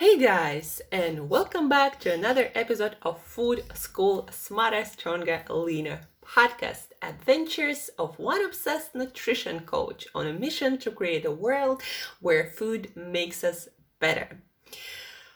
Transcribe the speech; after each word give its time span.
Hey 0.00 0.16
guys, 0.16 0.80
and 0.90 1.28
welcome 1.28 1.68
back 1.68 2.00
to 2.00 2.14
another 2.14 2.50
episode 2.54 2.96
of 3.02 3.20
Food 3.20 3.64
School 3.74 4.30
Smarter, 4.30 4.82
Stronger, 4.86 5.44
Leaner 5.50 6.00
podcast 6.24 6.92
Adventures 7.02 7.90
of 7.98 8.18
one 8.18 8.42
obsessed 8.42 8.94
nutrition 8.94 9.60
coach 9.60 10.06
on 10.14 10.26
a 10.26 10.32
mission 10.32 10.78
to 10.78 10.90
create 10.90 11.26
a 11.26 11.30
world 11.30 11.82
where 12.18 12.46
food 12.46 12.96
makes 12.96 13.44
us 13.44 13.68
better. 13.98 14.40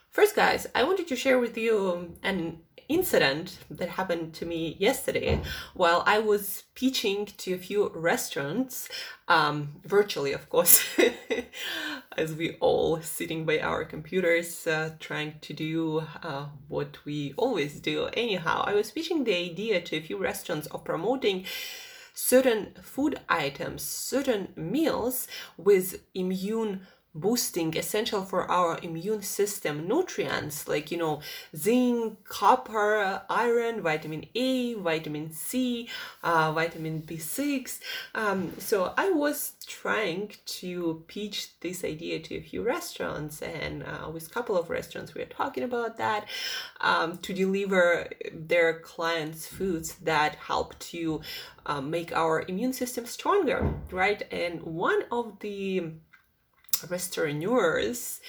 First, 0.08 0.34
guys, 0.34 0.66
I 0.74 0.84
wanted 0.84 1.08
to 1.08 1.16
share 1.16 1.38
with 1.38 1.58
you 1.58 2.16
an 2.22 2.60
incident 2.88 3.58
that 3.70 3.90
happened 3.90 4.34
to 4.34 4.46
me 4.46 4.76
yesterday 4.78 5.40
while 5.74 6.02
I 6.06 6.18
was 6.18 6.64
pitching 6.74 7.26
to 7.26 7.54
a 7.54 7.58
few 7.58 7.90
restaurants, 7.94 8.88
um, 9.28 9.80
virtually, 9.84 10.32
of 10.32 10.48
course, 10.48 10.84
as 12.16 12.34
we 12.34 12.56
all 12.60 13.00
sitting 13.00 13.44
by 13.44 13.58
our 13.60 13.84
computers 13.84 14.66
uh, 14.66 14.90
trying 15.00 15.34
to 15.40 15.52
do 15.52 16.04
uh, 16.22 16.46
what 16.68 17.04
we 17.04 17.34
always 17.36 17.80
do. 17.80 18.08
Anyhow, 18.14 18.64
I 18.66 18.74
was 18.74 18.90
pitching 18.90 19.24
the 19.24 19.34
idea 19.34 19.80
to 19.80 19.96
a 19.96 20.00
few 20.00 20.18
restaurants 20.18 20.66
of 20.68 20.84
promoting 20.84 21.44
certain 22.14 22.74
food 22.80 23.20
items, 23.28 23.82
certain 23.82 24.48
meals 24.56 25.26
with 25.56 26.04
immune 26.14 26.86
boosting 27.14 27.76
essential 27.76 28.24
for 28.24 28.50
our 28.50 28.78
immune 28.82 29.22
system 29.22 29.86
nutrients 29.86 30.66
like 30.66 30.90
you 30.90 30.98
know 30.98 31.20
zinc 31.56 32.24
copper 32.24 33.22
iron 33.30 33.80
vitamin 33.80 34.24
a 34.34 34.74
vitamin 34.74 35.30
c 35.30 35.88
uh, 36.22 36.52
vitamin 36.52 37.02
b6 37.02 37.78
um, 38.14 38.52
so 38.58 38.92
i 38.96 39.10
was 39.10 39.52
trying 39.66 40.30
to 40.44 41.02
pitch 41.06 41.58
this 41.60 41.84
idea 41.84 42.18
to 42.18 42.36
a 42.36 42.40
few 42.40 42.62
restaurants 42.62 43.42
and 43.42 43.84
uh, 43.84 44.10
with 44.10 44.26
a 44.26 44.30
couple 44.30 44.56
of 44.56 44.68
restaurants 44.68 45.14
we 45.14 45.22
are 45.22 45.26
talking 45.26 45.62
about 45.62 45.96
that 45.96 46.26
um, 46.80 47.18
to 47.18 47.32
deliver 47.32 48.08
their 48.32 48.80
clients 48.80 49.46
foods 49.46 49.94
that 49.96 50.34
help 50.36 50.78
to 50.78 51.20
uh, 51.66 51.80
make 51.80 52.12
our 52.12 52.44
immune 52.48 52.72
system 52.72 53.06
stronger 53.06 53.74
right? 53.90 54.22
And 54.30 54.62
one 54.62 55.04
of 55.10 55.38
the 55.40 55.92
restaurateurs 56.90 58.20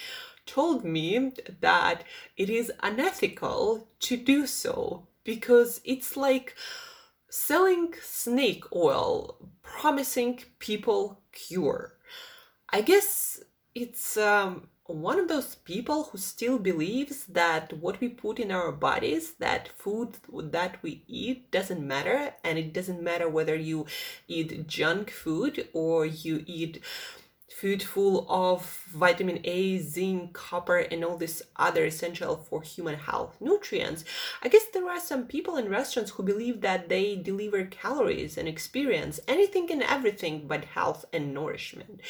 told 0.46 0.84
me 0.84 1.32
that 1.60 2.04
it 2.36 2.48
is 2.48 2.72
unethical 2.82 3.88
to 4.00 4.16
do 4.16 4.46
so 4.46 5.06
because 5.24 5.80
it's 5.84 6.16
like 6.16 6.54
selling 7.28 7.92
snake 8.00 8.64
oil 8.74 9.36
promising 9.62 10.40
people 10.58 11.20
cure. 11.32 11.94
I 12.70 12.80
guess 12.80 13.40
it's 13.74 14.16
um, 14.16 14.68
one 14.86 15.18
of 15.18 15.28
those 15.28 15.56
people 15.56 16.04
who 16.04 16.18
still 16.18 16.58
believes 16.58 17.26
that 17.26 17.72
what 17.74 18.00
we 18.00 18.08
put 18.08 18.38
in 18.38 18.52
our 18.52 18.70
bodies 18.70 19.34
that 19.34 19.68
food 19.68 20.16
that 20.32 20.80
we 20.82 21.02
eat 21.08 21.50
doesn't 21.50 21.86
matter 21.86 22.32
and 22.44 22.58
it 22.58 22.72
doesn't 22.72 23.02
matter 23.02 23.28
whether 23.28 23.56
you 23.56 23.86
eat 24.28 24.66
junk 24.68 25.10
food 25.10 25.68
or 25.72 26.06
you 26.06 26.44
eat 26.46 26.80
food 27.56 27.82
full 27.82 28.26
of 28.28 28.84
vitamin 28.92 29.40
A, 29.44 29.78
zinc, 29.78 30.34
copper, 30.34 30.76
and 30.76 31.02
all 31.02 31.16
this 31.16 31.42
other 31.56 31.86
essential 31.86 32.36
for 32.36 32.60
human 32.60 32.96
health 32.96 33.38
nutrients. 33.40 34.04
I 34.42 34.48
guess 34.48 34.66
there 34.66 34.90
are 34.90 35.00
some 35.00 35.24
people 35.24 35.56
in 35.56 35.70
restaurants 35.70 36.10
who 36.10 36.22
believe 36.22 36.60
that 36.60 36.90
they 36.90 37.16
deliver 37.16 37.64
calories 37.64 38.36
and 38.36 38.46
experience 38.46 39.20
anything 39.26 39.72
and 39.72 39.82
everything 39.82 40.46
but 40.46 40.64
health 40.64 41.06
and 41.14 41.32
nourishment. 41.32 42.02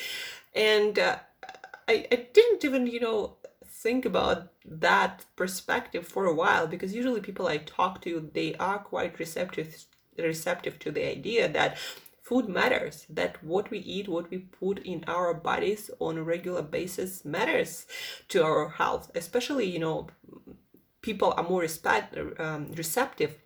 And 0.52 0.98
uh, 0.98 1.18
I, 1.86 2.08
I 2.10 2.26
didn't 2.32 2.64
even, 2.64 2.88
you 2.88 2.98
know, 2.98 3.36
think 3.64 4.04
about 4.04 4.48
that 4.64 5.26
perspective 5.36 6.08
for 6.08 6.24
a 6.24 6.34
while 6.34 6.66
because 6.66 6.92
usually 6.92 7.20
people 7.20 7.46
I 7.46 7.58
talk 7.58 8.02
to 8.02 8.30
they 8.34 8.56
are 8.56 8.80
quite 8.80 9.20
receptive 9.20 9.84
receptive 10.18 10.78
to 10.78 10.90
the 10.90 11.04
idea 11.08 11.46
that 11.48 11.76
food 12.26 12.48
matters 12.48 13.06
that 13.08 13.42
what 13.44 13.70
we 13.70 13.78
eat 13.78 14.08
what 14.08 14.28
we 14.30 14.38
put 14.38 14.78
in 14.80 15.04
our 15.06 15.32
bodies 15.32 15.90
on 16.00 16.18
a 16.18 16.22
regular 16.22 16.62
basis 16.62 17.24
matters 17.24 17.86
to 18.28 18.42
our 18.42 18.68
health 18.68 19.10
especially 19.14 19.66
you 19.74 19.78
know 19.78 20.08
people 21.02 21.32
are 21.36 21.48
more 21.48 21.60
respect, 21.60 22.16
um, 22.40 22.72
receptive 22.72 23.36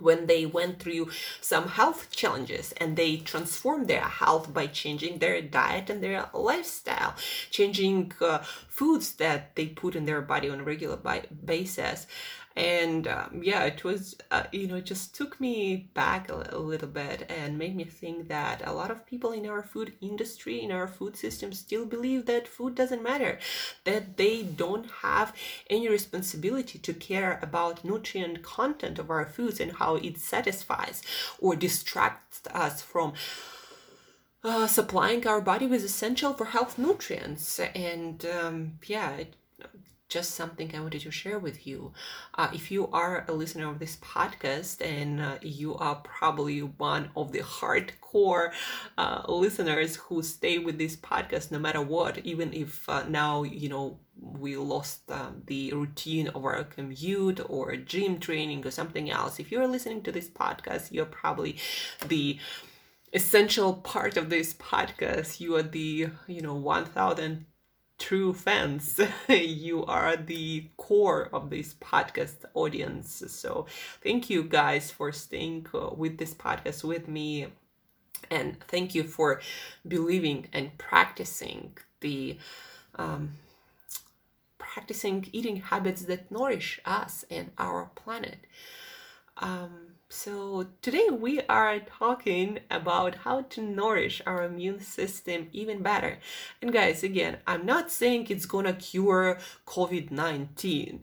when 0.00 0.26
they 0.26 0.46
went 0.46 0.80
through 0.80 1.08
some 1.40 1.68
health 1.68 2.10
challenges 2.10 2.72
and 2.80 2.96
they 2.96 3.16
transformed 3.16 3.86
their 3.88 4.08
health 4.22 4.52
by 4.52 4.66
changing 4.66 5.18
their 5.18 5.40
diet 5.40 5.90
and 5.90 6.02
their 6.02 6.28
lifestyle 6.32 7.14
changing 7.50 8.12
uh, 8.20 8.38
foods 8.68 9.12
that 9.14 9.54
they 9.56 9.66
put 9.66 9.94
in 9.96 10.06
their 10.06 10.20
body 10.20 10.48
on 10.50 10.60
a 10.60 10.64
regular 10.64 10.98
basis 11.44 12.06
and 12.58 13.06
um, 13.06 13.40
yeah 13.42 13.62
it 13.64 13.84
was 13.84 14.16
uh, 14.32 14.42
you 14.52 14.66
know 14.66 14.76
it 14.76 14.84
just 14.84 15.14
took 15.14 15.40
me 15.40 15.88
back 15.94 16.28
a, 16.28 16.48
a, 16.52 16.58
little 16.58 16.88
bit 16.88 17.24
and 17.30 17.56
made 17.56 17.76
me 17.76 17.84
think 17.84 18.26
that 18.26 18.60
a 18.66 18.72
lot 18.72 18.90
of 18.90 19.06
people 19.06 19.30
in 19.30 19.46
our 19.46 19.62
food 19.62 19.92
industry 20.00 20.60
in 20.60 20.72
our 20.72 20.88
food 20.88 21.16
system 21.16 21.52
still 21.52 21.86
believe 21.86 22.26
that 22.26 22.48
food 22.48 22.74
doesn't 22.74 23.02
matter 23.02 23.38
that 23.84 24.16
they 24.16 24.42
don't 24.42 24.90
have 25.02 25.32
any 25.70 25.88
responsibility 25.88 26.78
to 26.80 26.92
care 26.92 27.38
about 27.40 27.84
nutrient 27.84 28.42
content 28.42 28.98
of 28.98 29.08
our 29.08 29.24
foods 29.24 29.60
and 29.60 29.72
how 29.72 29.94
it 29.94 30.18
satisfies 30.18 31.00
or 31.38 31.54
distracts 31.54 32.42
us 32.52 32.82
from 32.82 33.12
uh, 34.42 34.66
supplying 34.66 35.26
our 35.26 35.40
body 35.40 35.66
with 35.66 35.84
essential 35.84 36.32
for 36.32 36.46
health 36.46 36.78
nutrients. 36.78 37.60
And 37.74 38.24
um, 38.26 38.78
yeah 38.86 39.10
it, 39.10 39.34
just 40.08 40.34
something 40.34 40.74
I 40.74 40.80
wanted 40.80 41.02
to 41.02 41.10
share 41.10 41.38
with 41.38 41.66
you. 41.66 41.92
Uh, 42.34 42.48
if 42.52 42.70
you 42.70 42.88
are 42.88 43.24
a 43.28 43.32
listener 43.32 43.68
of 43.68 43.78
this 43.78 43.96
podcast 43.96 44.80
and 44.84 45.20
uh, 45.20 45.38
you 45.42 45.76
are 45.76 45.96
probably 45.96 46.60
one 46.60 47.10
of 47.14 47.32
the 47.32 47.40
hardcore 47.40 48.52
uh, 48.96 49.22
listeners 49.28 49.96
who 49.96 50.22
stay 50.22 50.58
with 50.58 50.78
this 50.78 50.96
podcast 50.96 51.50
no 51.50 51.58
matter 51.58 51.82
what, 51.82 52.18
even 52.24 52.52
if 52.52 52.88
uh, 52.88 53.04
now, 53.08 53.42
you 53.42 53.68
know, 53.68 53.98
we 54.20 54.56
lost 54.56 55.10
um, 55.10 55.42
the 55.46 55.72
routine 55.72 56.28
of 56.28 56.44
our 56.44 56.64
commute 56.64 57.40
or 57.48 57.76
gym 57.76 58.18
training 58.18 58.66
or 58.66 58.70
something 58.70 59.10
else. 59.10 59.38
If 59.38 59.52
you're 59.52 59.66
listening 59.66 60.02
to 60.02 60.12
this 60.12 60.28
podcast, 60.28 60.90
you're 60.90 61.04
probably 61.04 61.56
the 62.08 62.38
essential 63.12 63.74
part 63.74 64.16
of 64.16 64.30
this 64.30 64.54
podcast. 64.54 65.38
You 65.38 65.56
are 65.56 65.62
the, 65.62 66.08
you 66.26 66.40
know, 66.40 66.54
1000 66.54 67.46
true 67.98 68.32
fans. 68.32 69.00
you 69.28 69.84
are 69.86 70.16
the 70.16 70.66
core 70.76 71.28
of 71.32 71.50
this 71.50 71.74
podcast 71.74 72.36
audience. 72.54 73.22
So 73.28 73.66
thank 74.02 74.30
you 74.30 74.42
guys 74.44 74.90
for 74.90 75.12
staying 75.12 75.66
uh, 75.74 75.90
with 75.94 76.18
this 76.18 76.34
podcast 76.34 76.84
with 76.84 77.08
me. 77.08 77.48
And 78.30 78.60
thank 78.64 78.94
you 78.94 79.04
for 79.04 79.40
believing 79.86 80.48
and 80.52 80.76
practicing 80.78 81.76
the 82.00 82.38
um, 82.96 83.32
practicing 84.58 85.28
eating 85.32 85.56
habits 85.56 86.02
that 86.02 86.30
nourish 86.30 86.80
us 86.84 87.24
and 87.30 87.50
our 87.58 87.90
planet. 87.94 88.38
Um, 89.38 89.87
so, 90.10 90.66
today 90.80 91.08
we 91.10 91.42
are 91.50 91.80
talking 91.80 92.60
about 92.70 93.14
how 93.14 93.42
to 93.42 93.60
nourish 93.60 94.22
our 94.26 94.42
immune 94.42 94.80
system 94.80 95.48
even 95.52 95.82
better. 95.82 96.18
And, 96.62 96.72
guys, 96.72 97.02
again, 97.02 97.38
I'm 97.46 97.66
not 97.66 97.90
saying 97.90 98.26
it's 98.28 98.46
gonna 98.46 98.72
cure 98.72 99.38
COVID 99.66 100.10
19. 100.10 101.02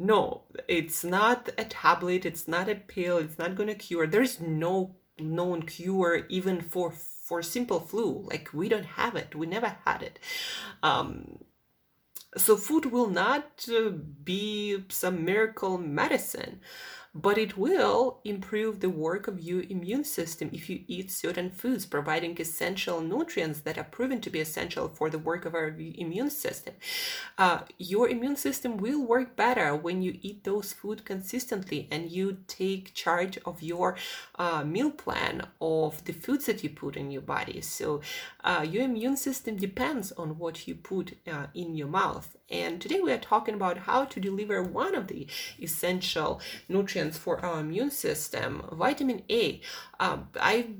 No, 0.00 0.42
it's 0.66 1.04
not 1.04 1.50
a 1.58 1.64
tablet, 1.64 2.26
it's 2.26 2.48
not 2.48 2.68
a 2.68 2.74
pill, 2.74 3.18
it's 3.18 3.38
not 3.38 3.54
gonna 3.54 3.74
cure. 3.76 4.06
There's 4.08 4.40
no 4.40 4.96
known 5.18 5.62
cure 5.62 6.26
even 6.28 6.60
for 6.60 6.90
for 6.90 7.42
simple 7.42 7.78
flu 7.78 8.26
like 8.30 8.52
we 8.52 8.68
don't 8.68 8.86
have 8.86 9.14
it 9.14 9.34
we 9.36 9.46
never 9.46 9.76
had 9.84 10.02
it 10.02 10.18
um, 10.82 11.38
so 12.36 12.56
food 12.56 12.86
will 12.86 13.08
not 13.08 13.68
uh, 13.70 13.90
be 13.90 14.82
some 14.88 15.24
miracle 15.24 15.78
medicine 15.78 16.60
but 17.14 17.36
it 17.36 17.56
will 17.56 18.20
improve 18.24 18.80
the 18.80 18.88
work 18.88 19.26
of 19.26 19.40
your 19.40 19.62
immune 19.62 20.04
system 20.04 20.48
if 20.52 20.70
you 20.70 20.84
eat 20.86 21.10
certain 21.10 21.50
foods 21.50 21.84
providing 21.84 22.40
essential 22.40 23.00
nutrients 23.00 23.60
that 23.60 23.76
are 23.76 23.84
proven 23.84 24.20
to 24.20 24.30
be 24.30 24.40
essential 24.40 24.88
for 24.88 25.10
the 25.10 25.18
work 25.18 25.44
of 25.44 25.54
our 25.54 25.68
immune 25.68 26.30
system. 26.30 26.74
Uh, 27.36 27.60
your 27.78 28.08
immune 28.08 28.36
system 28.36 28.76
will 28.76 29.04
work 29.04 29.34
better 29.34 29.74
when 29.74 30.02
you 30.02 30.18
eat 30.22 30.44
those 30.44 30.72
food 30.72 31.04
consistently 31.04 31.88
and 31.90 32.10
you 32.10 32.38
take 32.46 32.94
charge 32.94 33.38
of 33.44 33.60
your 33.60 33.96
uh, 34.38 34.62
meal 34.62 34.90
plan 34.90 35.46
of 35.60 36.04
the 36.04 36.12
foods 36.12 36.46
that 36.46 36.62
you 36.62 36.70
put 36.70 36.96
in 36.96 37.10
your 37.10 37.22
body. 37.22 37.60
So 37.60 38.00
uh, 38.44 38.64
your 38.68 38.84
immune 38.84 39.16
system 39.16 39.56
depends 39.56 40.12
on 40.12 40.38
what 40.38 40.68
you 40.68 40.76
put 40.76 41.16
uh, 41.26 41.46
in 41.54 41.74
your 41.74 41.88
mouth 41.88 42.36
and 42.50 42.80
today 42.80 43.00
we 43.00 43.12
are 43.12 43.18
talking 43.18 43.54
about 43.54 43.78
how 43.78 44.04
to 44.04 44.20
deliver 44.20 44.62
one 44.62 44.94
of 44.94 45.06
the 45.06 45.26
essential 45.60 46.40
nutrients 46.68 47.16
for 47.16 47.44
our 47.44 47.60
immune 47.60 47.90
system, 47.90 48.62
vitamin 48.72 49.22
A. 49.30 49.60
Um, 49.98 50.28
I 50.40 50.70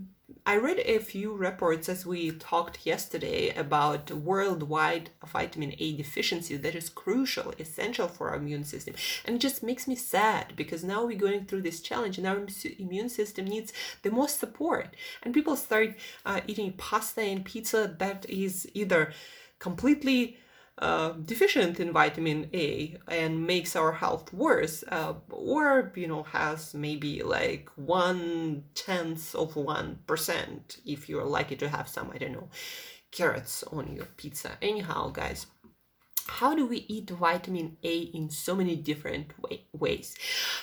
I 0.46 0.56
read 0.56 0.78
a 0.80 0.98
few 0.98 1.34
reports 1.34 1.88
as 1.88 2.06
we 2.06 2.30
talked 2.30 2.86
yesterday 2.86 3.50
about 3.50 4.10
worldwide 4.10 5.10
vitamin 5.24 5.74
A 5.78 5.96
deficiency 5.96 6.56
that 6.56 6.74
is 6.74 6.88
crucial, 6.88 7.52
essential 7.58 8.08
for 8.08 8.30
our 8.30 8.36
immune 8.36 8.64
system. 8.64 8.94
And 9.24 9.36
it 9.36 9.40
just 9.40 9.62
makes 9.62 9.86
me 9.86 9.96
sad 9.96 10.54
because 10.56 10.82
now 10.82 11.04
we're 11.04 11.18
going 11.18 11.44
through 11.44 11.62
this 11.62 11.80
challenge 11.80 12.16
and 12.16 12.26
our 12.26 12.46
immune 12.78 13.10
system 13.10 13.44
needs 13.44 13.72
the 14.02 14.10
most 14.10 14.40
support. 14.40 14.96
And 15.22 15.34
people 15.34 15.56
start 15.56 15.96
uh, 16.24 16.40
eating 16.46 16.72
pasta 16.72 17.20
and 17.20 17.44
pizza 17.44 17.94
that 17.98 18.24
is 18.28 18.68
either 18.72 19.12
completely 19.58 20.38
uh, 20.80 21.10
deficient 21.24 21.78
in 21.78 21.92
vitamin 21.92 22.48
A 22.54 22.96
and 23.06 23.46
makes 23.46 23.76
our 23.76 23.92
health 23.92 24.32
worse, 24.32 24.82
uh, 24.88 25.14
or 25.30 25.92
you 25.94 26.08
know 26.08 26.22
has 26.22 26.74
maybe 26.74 27.22
like 27.22 27.68
one 27.76 28.64
tenth 28.74 29.34
of 29.34 29.56
one 29.56 29.98
percent 30.06 30.78
if 30.86 31.08
you're 31.08 31.24
lucky 31.24 31.56
to 31.56 31.68
have 31.68 31.88
some 31.88 32.10
I 32.14 32.18
don't 32.18 32.32
know 32.32 32.48
carrots 33.10 33.62
on 33.64 33.94
your 33.94 34.06
pizza. 34.16 34.56
Anyhow, 34.62 35.10
guys 35.10 35.46
how 36.38 36.54
do 36.54 36.64
we 36.66 36.86
eat 36.88 37.10
vitamin 37.10 37.76
A 37.82 37.98
in 38.18 38.30
so 38.30 38.54
many 38.54 38.76
different 38.76 39.28
way, 39.42 39.64
ways? 39.72 40.14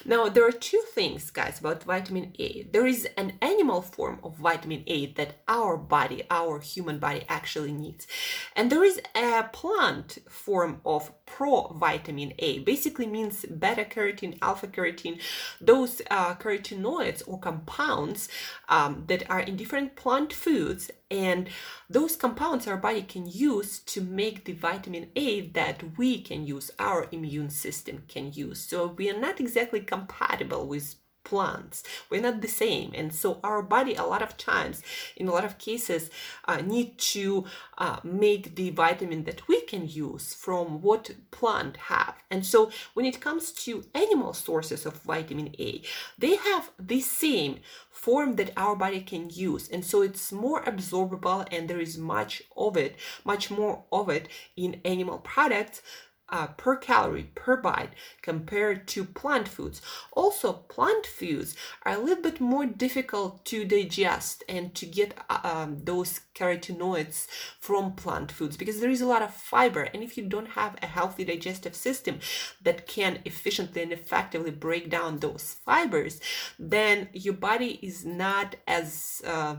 Now, 0.06 0.30
there 0.30 0.48
are 0.48 0.52
two 0.52 0.82
things, 0.94 1.30
guys, 1.30 1.60
about 1.60 1.84
vitamin 1.84 2.34
A. 2.40 2.64
There 2.72 2.88
is 2.88 3.08
an 3.18 3.34
animal 3.42 3.82
form 3.82 4.20
of 4.24 4.38
vitamin 4.38 4.84
A 4.88 5.08
that 5.14 5.36
our 5.48 5.76
body, 5.78 6.24
our 6.32 6.60
human 6.60 7.00
body, 7.00 7.26
actually 7.28 7.74
needs. 7.74 8.08
And 8.56 8.72
there 8.72 8.84
is 8.84 9.02
a 9.14 9.44
plant 9.52 10.20
form 10.30 10.82
of 10.86 11.12
provitamin 11.26 12.34
A, 12.40 12.60
basically 12.60 13.06
means 13.06 13.46
beta 13.46 13.84
carotene, 13.84 14.38
alpha 14.42 14.68
carotene, 14.68 15.22
those 15.60 16.02
uh, 16.10 16.36
carotenoids 16.36 17.22
or 17.28 17.40
compounds 17.40 18.30
um, 18.70 19.04
that 19.08 19.30
are 19.30 19.42
in 19.42 19.58
different 19.58 19.96
plant 19.96 20.32
foods 20.32 20.90
and 21.10 21.50
those 21.90 22.16
compounds 22.16 22.68
our 22.68 22.78
body 22.78 23.02
can 23.02 23.28
use 23.28 23.80
to 23.80 24.02
make 24.02 24.46
the 24.46 24.54
vitamin 24.54 25.10
A 25.16 25.48
that 25.50 25.98
we 25.98 26.22
can 26.22 26.46
use, 26.46 26.72
our 26.80 27.08
immune 27.12 27.50
system 27.50 28.04
can 28.08 28.32
use. 28.34 28.60
So 28.60 28.88
we 28.88 29.10
are 29.10 29.20
not 29.20 29.40
exactly 29.40 29.82
compatible 29.82 30.68
with 30.68 30.96
plants. 31.28 31.84
We're 32.10 32.22
not 32.22 32.42
the 32.42 32.48
same. 32.48 32.92
And 32.96 33.14
so 33.14 33.40
our 33.44 33.62
body 33.62 33.96
a 33.96 34.04
lot 34.14 34.22
of 34.22 34.38
times 34.38 34.82
in 35.18 35.28
a 35.28 35.34
lot 35.34 35.44
of 35.46 35.58
cases 35.58 36.10
uh, 36.46 36.62
need 36.62 36.98
to 37.16 37.46
uh, 37.78 38.00
make 38.04 38.56
the 38.56 38.70
vitamin 38.70 39.26
that 39.26 39.48
we 39.50 39.62
can 39.62 39.88
use 39.88 40.34
from 40.34 40.82
what 40.82 41.12
plant 41.32 41.76
have. 41.92 42.16
And 42.32 42.46
so 42.46 42.72
when 42.94 43.06
it 43.06 43.20
comes 43.20 43.52
to 43.66 43.84
animal 43.94 44.34
sources 44.34 44.86
of 44.86 44.94
vitamin 45.14 45.50
a 45.60 45.82
they 46.18 46.36
have 46.36 46.72
the 46.80 47.02
same 47.02 47.60
form 47.92 48.36
that 48.36 48.52
our 48.56 48.76
body 48.76 49.02
can 49.02 49.30
use. 49.30 49.68
And 49.70 49.84
so 49.84 50.02
it's 50.02 50.32
more 50.32 50.64
absorbable 50.64 51.48
and 51.52 51.68
there 51.68 51.82
is 51.82 51.98
much 51.98 52.44
of 52.56 52.78
it 52.78 52.96
much 53.24 53.52
more 53.52 53.84
of 53.92 54.10
it 54.10 54.28
in 54.56 54.82
animal 54.86 55.20
products 55.20 55.82
uh, 56.30 56.48
per 56.48 56.76
calorie 56.76 57.30
per 57.36 57.58
bite 57.58 57.92
compared 58.22 58.88
to 58.88 59.04
plant 59.04 59.48
foods. 59.48 59.82
Also, 60.12 60.54
plant 60.54 61.06
foods 61.06 61.56
are 61.86 61.94
a 61.94 62.00
little 62.00 62.22
bit 62.22 62.40
more 62.40 62.66
difficult 62.66 63.46
to 63.46 63.66
digest 63.66 64.44
and 64.50 64.74
to 64.76 64.86
get 64.86 65.18
uh, 65.30 65.40
um, 65.44 65.80
those 65.84 66.22
carotenoids 66.36 67.28
from 67.60 67.94
plant 67.94 68.32
foods 68.32 68.58
because 68.58 68.80
there 68.80 68.90
is 68.90 69.02
a 69.02 69.08
lot 69.08 69.22
of 69.22 69.34
fiber. 69.34 69.84
And 69.84 70.04
if 70.04 70.18
you 70.18 70.26
don't 70.26 70.50
have 70.50 70.78
a 70.82 70.88
healthy 70.88 71.24
digestive 71.24 71.76
system 71.76 72.20
that 72.62 72.88
can 72.88 73.20
efficiently 73.26 73.82
and 73.82 73.92
effectively 73.92 74.52
break 74.52 74.90
down 74.90 75.20
those 75.20 75.58
fibers, 75.66 76.20
then 76.60 77.10
your 77.14 77.34
body 77.34 77.80
is 77.82 78.06
not 78.06 78.56
as 78.68 79.22
uh, 79.26 79.58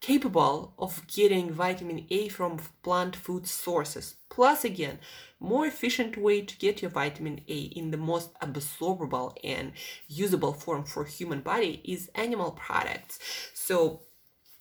capable 0.00 0.74
of 0.78 1.06
getting 1.06 1.50
vitamin 1.50 2.06
A 2.10 2.28
from 2.28 2.58
plant 2.82 3.16
food 3.16 3.46
sources. 3.46 4.16
Plus, 4.28 4.64
again, 4.64 4.98
more 5.40 5.66
efficient 5.66 6.16
way 6.16 6.42
to 6.42 6.56
get 6.58 6.82
your 6.82 6.90
vitamin 6.90 7.40
A 7.48 7.58
in 7.58 7.90
the 7.90 7.96
most 7.96 8.32
absorbable 8.40 9.36
and 9.42 9.72
usable 10.06 10.52
form 10.52 10.84
for 10.84 11.04
human 11.04 11.40
body 11.40 11.82
is 11.84 12.10
animal 12.14 12.52
products. 12.52 13.18
So, 13.54 14.02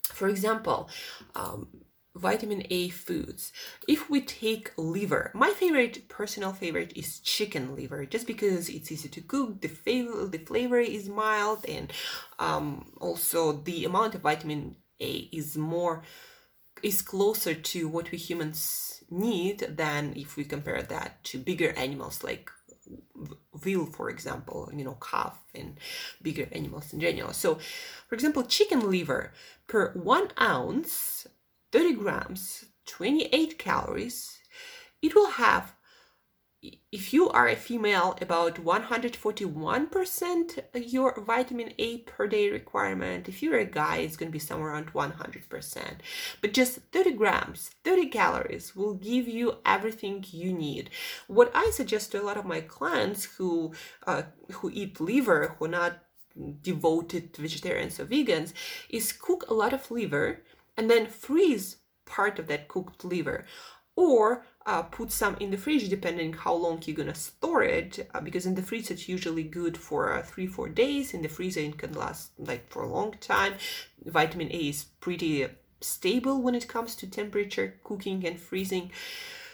for 0.03 0.27
example, 0.27 0.89
um, 1.35 1.67
vitamin 2.15 2.63
A 2.69 2.89
foods. 2.89 3.51
If 3.87 4.09
we 4.09 4.21
take 4.21 4.71
liver, 4.77 5.31
my 5.33 5.51
favorite, 5.51 6.09
personal 6.09 6.53
favorite 6.53 6.93
is 6.95 7.19
chicken 7.19 7.75
liver, 7.75 8.05
just 8.05 8.27
because 8.27 8.69
it's 8.69 8.91
easy 8.91 9.09
to 9.09 9.21
cook, 9.21 9.61
the 9.61 9.67
flavor, 9.67 10.25
the 10.25 10.39
flavor 10.39 10.79
is 10.79 11.09
mild, 11.09 11.65
and 11.67 11.93
um, 12.39 12.91
also 12.99 13.51
the 13.51 13.85
amount 13.85 14.15
of 14.15 14.21
vitamin 14.21 14.75
is 14.99 15.57
more 15.57 16.03
is 16.83 17.01
closer 17.01 17.53
to 17.53 17.87
what 17.87 18.11
we 18.11 18.17
humans 18.17 19.03
need 19.09 19.59
than 19.77 20.13
if 20.15 20.35
we 20.35 20.43
compare 20.43 20.81
that 20.83 21.23
to 21.23 21.37
bigger 21.39 21.71
animals 21.71 22.23
like 22.23 22.51
veal 23.55 23.85
for 23.85 24.09
example 24.09 24.69
you 24.73 24.83
know 24.83 24.97
calf 25.01 25.39
and 25.55 25.77
bigger 26.21 26.47
animals 26.51 26.93
in 26.93 26.99
general. 26.99 27.33
So 27.33 27.59
for 28.07 28.15
example 28.15 28.43
chicken 28.43 28.89
liver 28.89 29.33
per 29.67 29.91
one 29.93 30.29
ounce 30.39 31.27
30 31.71 31.93
grams 31.93 32.65
28 32.85 33.57
calories 33.57 34.39
it 35.01 35.13
will 35.15 35.31
have 35.31 35.73
if 36.91 37.13
you 37.13 37.29
are 37.29 37.47
a 37.47 37.55
female, 37.55 38.17
about 38.21 38.55
141% 38.63 40.59
your 40.73 41.21
vitamin 41.21 41.73
A 41.77 41.99
per 41.99 42.27
day 42.27 42.49
requirement. 42.49 43.27
If 43.29 43.43
you're 43.43 43.59
a 43.59 43.65
guy, 43.65 43.97
it's 43.97 44.17
going 44.17 44.29
to 44.29 44.33
be 44.33 44.39
somewhere 44.39 44.71
around 44.71 44.93
100%. 44.93 45.99
But 46.41 46.53
just 46.53 46.79
30 46.91 47.11
grams, 47.13 47.71
30 47.83 48.07
calories 48.07 48.75
will 48.75 48.93
give 48.93 49.27
you 49.27 49.57
everything 49.65 50.25
you 50.29 50.53
need. 50.53 50.89
What 51.27 51.51
I 51.53 51.71
suggest 51.73 52.11
to 52.11 52.21
a 52.21 52.23
lot 52.23 52.37
of 52.37 52.45
my 52.45 52.61
clients 52.61 53.25
who 53.25 53.73
uh, 54.05 54.23
who 54.51 54.71
eat 54.73 54.99
liver, 54.99 55.55
who 55.57 55.65
are 55.65 55.69
not 55.69 55.99
devoted 56.61 57.35
vegetarians 57.35 57.99
or 57.99 58.05
vegans, 58.05 58.53
is 58.89 59.11
cook 59.11 59.45
a 59.47 59.53
lot 59.53 59.73
of 59.73 59.91
liver 59.91 60.43
and 60.77 60.89
then 60.89 61.07
freeze 61.07 61.77
part 62.05 62.39
of 62.39 62.47
that 62.47 62.67
cooked 62.67 63.03
liver 63.03 63.45
or 63.97 64.45
uh, 64.67 64.83
put 64.83 65.11
some 65.11 65.37
in 65.39 65.49
the 65.49 65.57
fridge 65.57 65.87
depending 65.87 66.33
how 66.33 66.53
long 66.53 66.81
you're 66.85 66.95
gonna 66.95 67.15
store 67.15 67.63
it 67.63 68.07
uh, 68.13 68.19
because 68.19 68.45
in 68.45 68.53
the 68.53 68.61
fridge 68.61 68.91
it's 68.91 69.07
usually 69.07 69.43
good 69.43 69.77
for 69.77 70.13
uh, 70.13 70.21
three 70.21 70.45
four 70.45 70.67
days. 70.67 71.13
In 71.13 71.21
the 71.21 71.29
freezer 71.29 71.61
it 71.61 71.77
can 71.77 71.93
last 71.93 72.31
like 72.37 72.69
for 72.69 72.83
a 72.83 72.87
long 72.87 73.13
time. 73.21 73.53
Vitamin 74.05 74.51
a 74.51 74.69
is 74.69 74.83
pretty 74.99 75.47
stable 75.79 76.41
when 76.41 76.53
it 76.53 76.67
comes 76.67 76.95
to 76.95 77.07
temperature 77.07 77.75
cooking 77.83 78.25
and 78.25 78.39
freezing. 78.39 78.91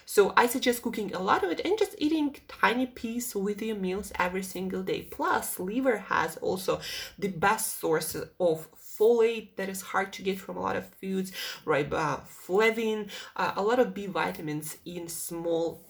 So 0.06 0.34
I 0.36 0.48
suggest 0.48 0.82
cooking 0.82 1.14
a 1.14 1.20
lot 1.20 1.44
of 1.44 1.52
it 1.52 1.62
and 1.64 1.78
just 1.78 1.96
eating 1.98 2.36
tiny 2.48 2.88
piece 2.88 3.36
with 3.36 3.62
your 3.62 3.76
meals 3.76 4.12
every 4.20 4.44
single 4.44 4.84
day. 4.84 5.04
Plus, 5.04 5.60
liver 5.60 5.98
has 5.98 6.38
also 6.38 6.82
the 7.18 7.30
best 7.30 7.80
source 7.80 8.16
of 8.40 8.68
folate 9.04 9.56
that 9.58 9.70
is 9.70 9.82
hard 9.82 10.14
to 10.14 10.22
get 10.22 10.40
from 10.40 10.56
a 10.58 10.62
lot 10.62 10.76
of 10.76 10.88
foods, 10.88 11.32
riboflavin, 11.66 13.10
uh, 13.36 13.54
a 13.56 13.62
lot 13.62 13.80
of 13.80 13.94
B 13.94 14.06
vitamins 14.06 14.78
in 14.86 15.08
small 15.08 15.82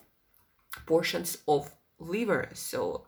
portions 0.85 1.37
of 1.47 1.71
liver. 1.99 2.49
So 2.53 3.05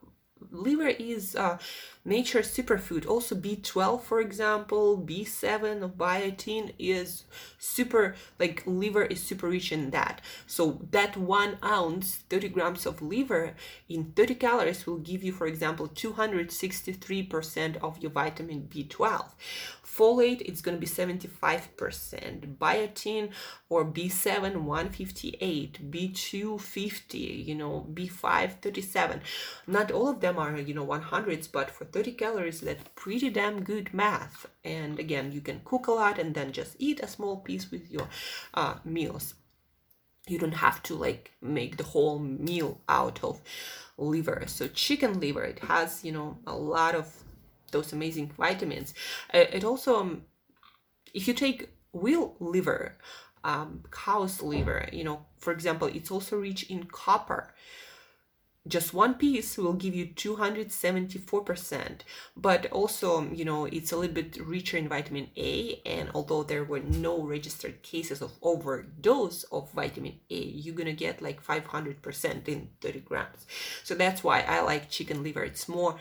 liver 0.52 0.88
is 0.88 1.36
uh, 1.36 1.58
nature 2.04 2.42
superfood. 2.42 3.08
Also 3.08 3.36
B12, 3.36 4.02
for 4.02 4.20
example, 4.20 4.98
B7 4.98 5.82
of 5.82 5.98
biotin 5.98 6.74
is 6.78 7.26
super, 7.58 8.16
like 8.40 8.64
liver 8.66 9.04
is 9.04 9.22
super 9.22 9.50
rich 9.50 9.72
in 9.72 9.92
that. 9.92 10.22
So 10.46 10.82
that 10.92 11.18
one 11.18 11.58
ounce, 11.64 12.18
30 12.30 12.50
grams 12.50 12.86
of 12.86 13.02
liver 13.02 13.56
in 13.90 14.12
30 14.16 14.36
calories 14.36 14.86
will 14.86 14.98
give 14.98 15.24
you, 15.24 15.32
for 15.32 15.48
example, 15.48 15.88
263% 15.88 17.78
of 17.78 17.98
your 18.00 18.12
vitamin 18.12 18.68
B12 18.70 19.32
folate 19.96 20.42
it's 20.42 20.62
going 20.62 20.76
to 20.76 20.82
be 20.82 20.88
75% 20.88 22.58
biotin 22.58 23.30
or 23.70 23.86
b7 23.86 24.56
158 24.64 25.92
b2 25.92 26.60
50 26.60 27.18
you 27.18 27.56
know 27.56 27.88
b5 27.94 28.62
37 28.62 29.22
not 29.68 29.92
all 29.92 30.10
of 30.10 30.20
them 30.20 30.38
are 30.38 30.58
you 30.58 30.74
know 30.74 30.86
100s 30.86 31.50
but 31.52 31.72
for 31.72 31.86
30 31.86 32.12
calories 32.14 32.62
that's 32.62 32.84
pretty 32.96 33.30
damn 33.30 33.64
good 33.64 33.94
math. 33.94 34.48
And 34.64 35.00
again 35.00 35.32
you 35.32 35.42
can 35.42 35.62
cook 35.64 35.88
a 35.88 35.92
lot 35.92 36.20
and 36.20 36.34
then 36.34 36.52
just 36.52 36.76
eat 36.80 37.00
a 37.02 37.08
small 37.08 37.38
piece 37.38 37.72
with 37.72 37.92
your 37.92 38.08
uh, 38.54 38.76
meals. 38.84 39.36
You 40.28 40.40
don't 40.40 40.56
have 40.56 40.82
to 40.84 40.96
like 40.96 41.32
make 41.42 41.78
the 41.78 41.84
whole 41.84 42.20
meal 42.20 42.82
out 42.90 43.24
of 43.24 43.42
liver. 43.98 44.44
So 44.48 44.68
chicken 44.68 45.20
liver 45.20 45.44
it 45.44 45.60
has 45.60 46.04
you 46.04 46.12
know 46.12 46.38
a 46.48 46.56
lot 46.56 46.96
of 46.96 47.25
those 47.76 47.94
amazing 47.94 48.28
vitamins. 48.38 48.90
Uh, 49.34 49.46
it 49.58 49.64
also, 49.72 49.92
um, 50.02 50.12
if 51.14 51.28
you 51.28 51.34
take 51.34 51.60
veal 51.94 52.36
liver, 52.40 52.82
um, 53.44 53.70
cow's 53.92 54.42
liver, 54.42 54.80
you 54.92 55.04
know, 55.04 55.18
for 55.38 55.52
example, 55.54 55.88
it's 55.98 56.12
also 56.16 56.34
rich 56.50 56.62
in 56.74 56.82
copper. 56.86 57.44
just 58.68 58.94
one 58.96 59.14
piece 59.14 59.58
will 59.58 59.74
give 59.74 59.94
you 59.94 60.08
274% 60.08 62.02
but 62.36 62.66
also 62.72 63.30
you 63.32 63.46
know 63.46 63.66
it's 63.66 63.92
a 63.92 63.98
little 63.98 64.14
bit 64.14 64.38
richer 64.44 64.78
in 64.78 64.88
vitamin 64.88 65.28
a 65.38 65.80
and 65.86 66.10
although 66.16 66.42
there 66.44 66.64
were 66.64 66.80
no 66.80 67.22
registered 67.22 67.82
cases 67.84 68.22
of 68.22 68.32
overdose 68.42 69.44
of 69.52 69.72
vitamin 69.72 70.16
a 70.32 70.36
you're 70.36 70.74
gonna 70.76 70.94
get 70.94 71.22
like 71.22 71.46
500% 71.46 72.48
in 72.48 72.70
30 72.82 73.00
grams 73.02 73.46
so 73.84 73.94
that's 73.94 74.24
why 74.24 74.42
i 74.42 74.62
like 74.62 74.90
chicken 74.90 75.22
liver 75.22 75.44
it's 75.44 75.70
more 75.70 76.00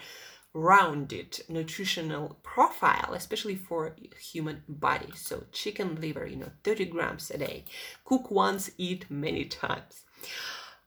rounded 0.54 1.40
nutritional 1.48 2.38
profile 2.42 3.12
especially 3.12 3.56
for 3.56 3.94
human 4.18 4.62
body. 4.68 5.12
So 5.16 5.44
chicken 5.52 6.00
liver 6.00 6.26
you 6.26 6.36
know 6.36 6.50
30 6.62 6.86
grams 6.86 7.30
a 7.30 7.38
day. 7.38 7.64
Cook 8.04 8.30
once 8.30 8.70
eat 8.78 9.10
many 9.10 9.44
times 9.44 10.04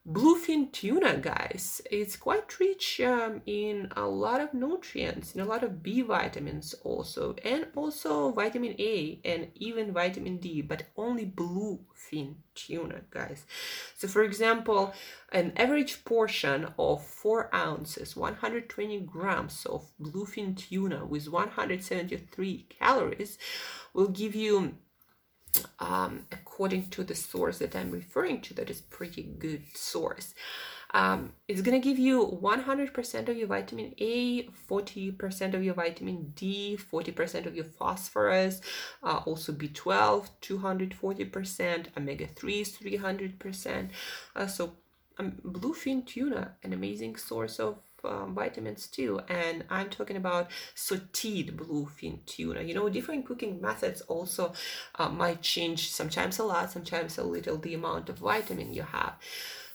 bluefin 0.09 0.71
tuna 0.71 1.17
guys. 1.17 1.81
It's 1.91 2.15
quite 2.15 2.59
rich 2.59 3.01
um, 3.01 3.41
in 3.45 3.89
a 3.95 4.07
lot 4.07 4.39
of 4.39 4.53
nutrients 4.53 5.35
in 5.35 5.41
a 5.41 5.45
lot 5.45 5.63
of 5.63 5.83
b 5.83 6.01
vitamins 6.01 6.73
also 6.83 7.35
and 7.43 7.67
also 7.75 8.31
vitamin 8.31 8.75
a 8.79 9.19
and 9.25 9.47
even 9.55 9.91
vitamin 9.91 10.37
d 10.37 10.61
but 10.61 10.83
only 10.95 11.25
bluefin 11.25 12.35
tuna 12.55 13.01
guys. 13.11 13.45
So 13.97 14.07
for 14.07 14.23
example 14.23 14.93
an 15.33 15.51
average 15.57 16.05
portion 16.05 16.67
of 16.79 17.05
4 17.05 17.53
ounces 17.53 18.15
120 18.15 19.01
grams 19.01 19.65
of 19.65 19.91
bluefin 20.01 20.55
tuna 20.55 21.05
with 21.05 21.27
173 21.27 22.65
calories 22.69 23.37
will 23.93 24.07
give 24.07 24.35
you 24.35 24.77
um, 25.79 26.25
according 26.31 26.89
to 26.89 27.03
the 27.03 27.15
source 27.15 27.59
that 27.59 27.75
I'm 27.75 27.91
referring 27.91 28.41
to, 28.41 28.53
that 28.55 28.69
is 28.69 28.81
pretty 28.81 29.23
good 29.23 29.63
source. 29.73 30.33
Um, 30.93 31.33
it's 31.47 31.61
gonna 31.61 31.79
give 31.79 31.99
you 31.99 32.39
100% 32.41 33.29
of 33.29 33.37
your 33.37 33.47
vitamin 33.47 33.93
A, 33.99 34.43
40% 34.69 35.53
of 35.53 35.63
your 35.63 35.73
vitamin 35.73 36.31
D, 36.35 36.77
40% 36.77 37.45
of 37.45 37.55
your 37.55 37.65
phosphorus, 37.65 38.61
uh, 39.03 39.21
also 39.25 39.51
B12, 39.51 40.29
240%, 40.41 41.87
omega 41.97 42.27
3s, 42.27 42.77
300%. 42.77 43.89
Uh, 44.35 44.47
so 44.47 44.77
um, 45.19 45.33
bluefin 45.45 46.05
tuna, 46.05 46.55
an 46.63 46.73
amazing 46.73 47.15
source 47.15 47.59
of 47.59 47.79
um, 48.07 48.33
vitamins 48.33 48.87
too 48.87 49.19
and 49.29 49.63
i'm 49.69 49.89
talking 49.89 50.17
about 50.17 50.49
sauteed 50.75 51.55
bluefin 51.55 52.25
tuna. 52.25 52.61
You 52.61 52.73
know 52.73 52.89
different 52.89 53.25
cooking 53.25 53.61
methods 53.61 54.01
also 54.01 54.53
uh, 54.95 55.09
might 55.09 55.41
change 55.41 55.91
sometimes 55.91 56.39
a 56.39 56.43
lot 56.43 56.71
sometimes 56.71 57.17
a 57.17 57.23
little 57.23 57.57
the 57.57 57.73
amount 57.73 58.09
of 58.09 58.19
vitamin 58.19 58.73
you 58.73 58.83
have. 58.83 59.13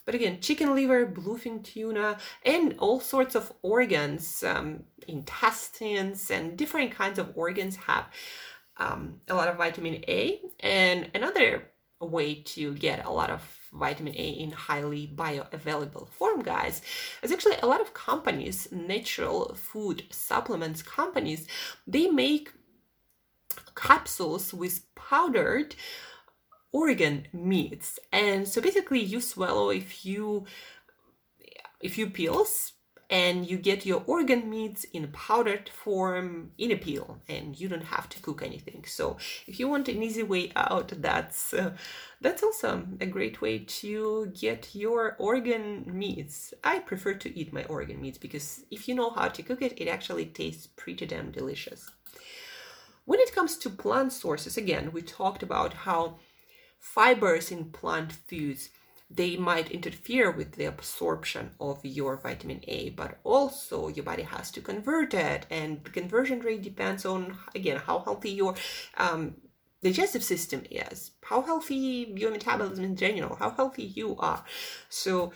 But 0.05 0.15
again 0.15 0.41
chicken 0.41 0.75
liver 0.75 1.07
bluefin 1.07 1.63
tuna 1.63 2.19
and 2.45 2.75
all 2.79 3.01
sorts 3.01 3.35
of 3.35 3.53
organs 3.63 4.43
um, 4.43 4.85
intestines 5.07 6.31
and 6.31 6.57
different 6.57 6.93
kinds 6.93 7.19
of 7.19 7.33
organs 7.37 7.77
have 7.77 8.07
um, 8.79 9.21
a 9.29 9.35
lot 9.35 9.49
of 9.49 9.57
vitamin 9.57 10.05
a. 10.09 10.41
And 10.61 11.11
another 11.15 11.72
way 12.07 12.35
to 12.35 12.75
get 12.75 13.05
a 13.05 13.11
lot 13.11 13.31
of 13.31 13.43
vitamin 13.73 14.15
A 14.15 14.29
in 14.29 14.51
highly 14.51 15.11
bioavailable 15.15 16.09
form, 16.09 16.43
guys, 16.43 16.83
is 17.23 17.33
actually 17.33 17.57
a 17.63 17.67
lot 17.67 17.81
of 17.81 17.95
companies, 17.95 18.69
natural 18.71 19.55
food 19.55 20.05
supplements 20.11 20.83
companies, 20.83 21.47
they 21.87 22.09
make 22.09 22.53
capsules 23.75 24.53
with 24.53 24.95
powdered 24.95 25.75
organ 26.73 27.27
meats. 27.33 27.99
And 28.13 28.47
so 28.47 28.61
basically 28.61 29.01
you 29.01 29.21
swallow 29.21 29.71
a 29.71 29.81
few 29.81 30.47
a 31.85 31.89
few 31.89 32.09
pills 32.09 32.73
and 33.13 33.47
you 33.49 33.59
get 33.59 33.85
your 33.85 34.03
organ 34.07 34.49
meats 34.49 34.85
in 34.85 35.07
powdered 35.09 35.69
form 35.69 36.51
in 36.57 36.71
a 36.71 36.77
pill 36.77 37.19
and 37.29 37.61
you 37.61 37.69
don't 37.69 37.85
have 37.85 38.09
to 38.09 38.19
cook 38.21 38.43
anything. 38.43 38.83
So 38.87 39.19
if 39.47 39.61
you 39.61 39.69
want 39.69 39.89
an 39.89 40.03
easy 40.03 40.23
way 40.23 40.51
out 40.57 40.95
that's 40.97 41.53
uh, 41.53 41.73
that's 42.23 42.43
also 42.43 42.87
a 43.01 43.07
great 43.07 43.43
way 43.43 43.59
to 43.59 44.33
get 44.41 44.75
your 44.75 45.17
organ 45.19 45.85
meats. 45.87 46.55
I 46.65 46.79
prefer 46.79 47.13
to 47.15 47.39
eat 47.39 47.53
my 47.53 47.65
organ 47.65 48.01
meats 48.01 48.17
because 48.17 48.65
if 48.71 48.89
you 48.89 48.95
know 48.95 49.11
how 49.11 49.29
to 49.29 49.43
cook 49.43 49.61
it 49.61 49.75
it 49.77 49.89
actually 49.89 50.27
tastes 50.27 50.67
pretty 50.67 51.05
damn 51.05 51.31
delicious. 51.31 51.91
When 53.05 53.21
it 53.21 53.35
comes 53.35 53.59
to 53.59 53.69
plant 53.69 54.15
sources 54.15 54.57
again 54.57 54.91
we 54.91 55.03
talked 55.03 55.43
about 55.43 55.75
how 55.75 56.17
fibers 56.79 57.51
in 57.51 57.67
plant 57.67 58.11
foods 58.11 58.71
they 59.15 59.37
might 59.37 59.71
interfere 59.71 60.31
with 60.31 60.53
the 60.53 60.65
absorption 60.65 61.51
of 61.61 61.85
your 61.85 62.17
vitamin 62.17 62.61
A, 62.69 62.91
but 62.91 63.19
also 63.25 63.89
your 63.89 64.05
body 64.05 64.23
has 64.23 64.51
to 64.53 64.61
convert 64.61 65.13
it, 65.15 65.47
and 65.51 65.85
the 65.85 65.91
conversion 65.91 66.41
rate 66.41 66.63
depends 66.63 67.05
on 67.05 67.37
again 67.55 67.79
how 67.79 67.99
healthy 68.01 68.31
your 68.31 68.55
um, 68.97 69.35
digestive 69.83 70.25
system 70.25 70.63
is, 70.71 71.11
how 71.23 71.43
healthy 71.43 72.13
your 72.17 72.31
metabolism 72.31 72.85
in 72.85 72.97
general, 72.97 73.37
how 73.37 73.51
healthy 73.51 73.85
you 73.85 74.17
are. 74.19 74.45
So, 74.89 75.33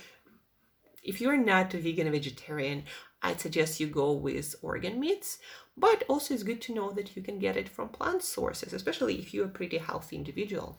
if 1.02 1.20
you're 1.20 1.36
not 1.36 1.74
a 1.74 1.78
vegan 1.78 2.08
or 2.08 2.12
vegetarian, 2.12 2.84
I'd 3.22 3.40
suggest 3.40 3.80
you 3.80 3.86
go 3.88 4.12
with 4.12 4.54
organ 4.62 4.98
meats. 4.98 5.38
But 5.76 6.04
also, 6.08 6.32
it's 6.32 6.42
good 6.42 6.62
to 6.62 6.74
know 6.74 6.90
that 6.92 7.14
you 7.16 7.22
can 7.22 7.38
get 7.38 7.56
it 7.56 7.68
from 7.68 7.90
plant 7.90 8.22
sources, 8.22 8.72
especially 8.72 9.16
if 9.16 9.34
you're 9.34 9.44
a 9.44 9.48
pretty 9.48 9.76
healthy 9.76 10.16
individual. 10.16 10.78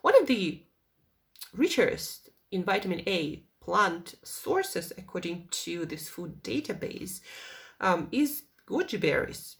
One 0.00 0.18
of 0.18 0.26
the 0.26 0.62
richest 1.54 2.30
in 2.50 2.64
vitamin 2.64 3.02
A 3.06 3.44
plant 3.60 4.14
sources, 4.24 4.92
according 4.96 5.48
to 5.50 5.86
this 5.86 6.08
food 6.08 6.42
database, 6.42 7.20
um, 7.80 8.08
is 8.10 8.44
goji 8.66 9.00
berries. 9.00 9.56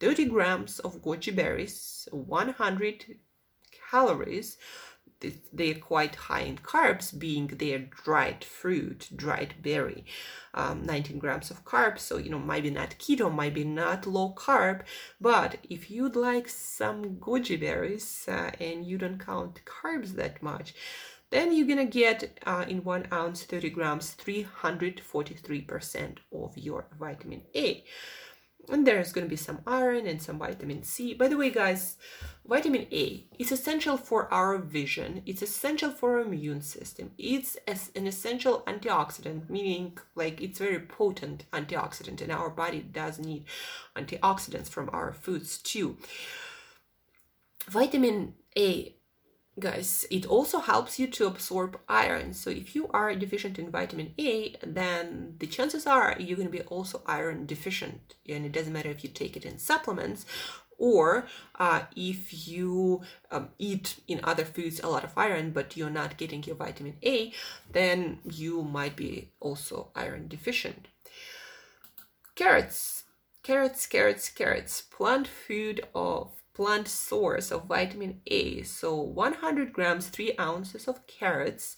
30 0.00 0.26
grams 0.26 0.78
of 0.80 1.02
goji 1.02 1.34
berries, 1.34 2.08
100 2.12 3.16
calories. 3.90 4.58
They're 5.52 5.74
quite 5.74 6.14
high 6.14 6.42
in 6.42 6.58
carbs, 6.58 7.18
being 7.18 7.48
their 7.48 7.80
dried 7.80 8.44
fruit, 8.44 9.08
dried 9.16 9.54
berry. 9.62 10.04
Um, 10.54 10.84
19 10.84 11.18
grams 11.18 11.50
of 11.50 11.64
carbs, 11.64 12.00
so 12.00 12.18
you 12.18 12.30
know, 12.30 12.38
maybe 12.38 12.70
not 12.70 12.90
keto, 12.98 13.34
maybe 13.34 13.64
not 13.64 14.06
low 14.06 14.32
carb, 14.34 14.82
but 15.20 15.56
if 15.68 15.90
you'd 15.90 16.14
like 16.16 16.48
some 16.48 17.16
goji 17.16 17.58
berries 17.58 18.26
uh, 18.28 18.50
and 18.60 18.86
you 18.86 18.96
don't 18.98 19.18
count 19.18 19.60
carbs 19.64 20.14
that 20.14 20.40
much, 20.40 20.74
then 21.30 21.54
you're 21.54 21.66
gonna 21.66 21.84
get 21.84 22.38
uh, 22.46 22.64
in 22.68 22.84
one 22.84 23.06
ounce 23.12 23.42
30 23.44 23.70
grams 23.70 24.14
343% 24.16 26.18
of 26.32 26.56
your 26.56 26.86
vitamin 26.98 27.42
A 27.54 27.84
and 28.70 28.86
there's 28.86 29.12
to 29.12 29.24
be 29.24 29.36
some 29.36 29.60
iron 29.66 30.06
and 30.06 30.20
some 30.20 30.38
vitamin 30.38 30.82
C. 30.82 31.14
By 31.14 31.28
the 31.28 31.36
way, 31.36 31.50
guys, 31.50 31.96
vitamin 32.46 32.86
A 32.92 33.24
is 33.38 33.52
essential 33.52 33.96
for 33.96 34.32
our 34.32 34.58
vision. 34.58 35.22
It's 35.26 35.42
essential 35.42 35.90
for 35.90 36.16
our 36.16 36.20
immune 36.20 36.62
system. 36.62 37.12
It's 37.18 37.56
an 37.66 38.06
essential 38.06 38.62
antioxidant, 38.66 39.48
meaning 39.48 39.98
like 40.14 40.42
it's 40.42 40.58
very 40.58 40.80
potent 40.80 41.44
antioxidant, 41.52 42.20
and 42.20 42.32
our 42.32 42.50
body 42.50 42.80
does 42.80 43.18
need 43.18 43.44
antioxidants 43.96 44.68
from 44.68 44.90
our 44.92 45.12
foods 45.12 45.58
too. 45.58 45.96
Vitamin 47.68 48.34
A 48.56 48.94
guys 49.58 50.06
it 50.10 50.26
also 50.26 50.58
helps 50.58 50.98
you 50.98 51.06
to 51.06 51.26
absorb 51.26 51.78
iron. 51.88 52.32
So 52.32 52.50
if 52.50 52.74
you 52.74 52.88
are 52.88 53.14
deficient 53.14 53.58
in 53.58 53.70
vitamin 53.70 54.14
a 54.18 54.56
then 54.62 55.34
the 55.38 55.46
chances 55.46 55.86
are 55.86 56.16
you're 56.18 56.36
going 56.36 56.48
to 56.48 56.58
be 56.58 56.62
also 56.62 57.02
iron 57.06 57.46
deficient. 57.46 58.14
And 58.28 58.46
it 58.46 58.52
doesn't 58.52 58.72
matter 58.72 58.90
if 58.90 59.02
you 59.04 59.10
take 59.10 59.36
it 59.36 59.44
in 59.44 59.58
supplements 59.58 60.26
or 60.78 61.26
uh, 61.58 61.82
if 61.96 62.46
you 62.46 63.02
um, 63.32 63.48
eat 63.58 63.96
in 64.06 64.20
other 64.22 64.44
foods 64.44 64.80
a 64.80 64.88
lot 64.88 65.04
of 65.04 65.12
iron 65.16 65.50
but 65.50 65.76
you're 65.76 65.90
not 65.90 66.16
getting 66.16 66.42
your 66.44 66.56
vitamin 66.56 66.96
a 67.04 67.32
then 67.72 68.20
you 68.24 68.62
might 68.62 68.96
be 68.96 69.32
also 69.40 69.90
iron 69.94 70.28
deficient. 70.28 70.86
Carrots. 72.34 73.04
Carrots 73.42 73.86
carrots 73.86 74.28
carrots. 74.28 74.80
Plant 74.82 75.26
food 75.26 75.80
of 75.94 76.37
plant 76.58 76.88
source 76.88 77.52
of 77.52 77.66
vitamin 77.66 78.20
A. 78.26 78.62
So 78.62 78.96
100 78.96 79.72
grams, 79.72 80.08
3 80.08 80.32
ounces 80.40 80.88
of 80.88 81.06
carrots 81.06 81.76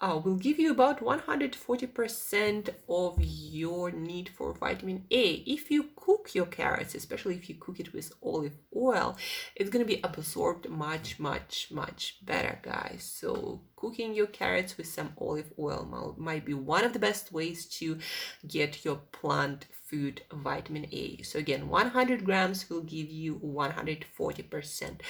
uh, 0.00 0.20
will 0.22 0.36
give 0.36 0.58
you 0.58 0.70
about 0.70 1.00
140% 1.00 2.68
of 2.88 3.18
your 3.20 3.90
need 3.90 4.28
for 4.28 4.52
vitamin 4.52 5.04
A. 5.10 5.34
If 5.46 5.70
you 5.70 5.90
cook 5.96 6.34
your 6.34 6.46
carrots, 6.46 6.94
especially 6.94 7.36
if 7.36 7.48
you 7.48 7.56
cook 7.58 7.80
it 7.80 7.92
with 7.92 8.12
olive 8.22 8.56
oil, 8.74 9.16
it's 9.54 9.70
going 9.70 9.84
to 9.84 9.94
be 9.94 10.00
absorbed 10.02 10.68
much, 10.68 11.18
much, 11.18 11.68
much 11.70 12.18
better, 12.24 12.58
guys. 12.62 13.10
So 13.20 13.62
cooking 13.76 14.14
your 14.14 14.26
carrots 14.26 14.76
with 14.76 14.86
some 14.86 15.12
olive 15.18 15.52
oil 15.58 16.14
might 16.18 16.44
be 16.44 16.54
one 16.54 16.84
of 16.84 16.92
the 16.92 16.98
best 16.98 17.32
ways 17.32 17.66
to 17.78 17.98
get 18.46 18.84
your 18.84 18.96
plant 19.12 19.66
food 19.84 20.22
vitamin 20.32 20.86
A. 20.92 21.22
So 21.22 21.38
again, 21.38 21.68
100 21.68 22.24
grams 22.24 22.68
will 22.68 22.82
give 22.82 23.10
you 23.10 23.36
140% 23.36 25.00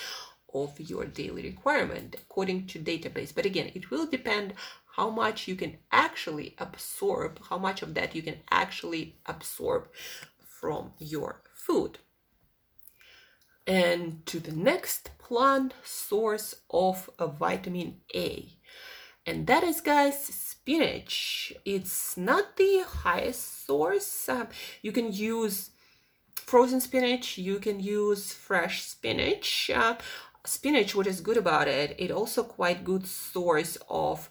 of 0.64 0.78
your 0.80 1.04
daily 1.04 1.42
requirement 1.42 2.16
according 2.18 2.66
to 2.66 2.78
database 2.78 3.34
but 3.34 3.46
again 3.46 3.70
it 3.74 3.90
will 3.90 4.06
depend 4.06 4.54
how 4.96 5.10
much 5.10 5.46
you 5.46 5.54
can 5.54 5.76
actually 5.92 6.54
absorb, 6.58 7.38
how 7.50 7.58
much 7.58 7.82
of 7.82 7.92
that 7.94 8.14
you 8.14 8.22
can 8.22 8.38
actually 8.50 9.16
absorb 9.26 9.88
from 10.40 10.92
your 10.98 11.42
food. 11.52 11.98
And 13.66 14.24
to 14.26 14.40
the 14.40 14.52
next 14.52 15.10
plant 15.18 15.74
source 15.84 16.54
of 16.70 17.10
vitamin 17.20 18.00
A. 18.14 18.48
And 19.26 19.46
that 19.48 19.64
is, 19.64 19.80
guys, 19.82 20.18
spinach. 20.24 21.52
It's 21.64 22.16
not 22.16 22.56
the 22.56 22.84
highest 22.86 23.66
source. 23.66 24.28
Uh, 24.28 24.46
you 24.80 24.92
can 24.92 25.12
use 25.12 25.70
frozen 26.36 26.80
spinach, 26.80 27.36
you 27.36 27.58
can 27.58 27.80
use 27.80 28.32
fresh 28.32 28.84
spinach. 28.84 29.68
Uh, 29.74 29.96
spinach 30.46 30.94
what 30.94 31.06
is 31.06 31.20
good 31.20 31.36
about 31.36 31.68
it 31.68 31.94
it 31.98 32.10
also 32.10 32.42
quite 32.42 32.84
good 32.84 33.06
source 33.06 33.76
of 33.88 34.28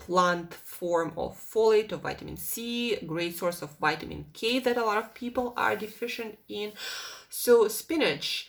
plant 0.00 0.54
form 0.54 1.12
of 1.16 1.38
folate 1.38 1.92
of 1.92 2.00
vitamin 2.00 2.36
c 2.36 2.96
great 3.06 3.36
source 3.36 3.62
of 3.62 3.70
vitamin 3.78 4.24
k 4.32 4.58
that 4.58 4.76
a 4.76 4.84
lot 4.84 4.98
of 4.98 5.14
people 5.14 5.52
are 5.56 5.76
deficient 5.76 6.38
in. 6.48 6.72
So 7.28 7.68
spinach 7.68 8.48